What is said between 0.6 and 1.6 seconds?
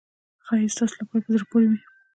ستاسو لپاره په زړه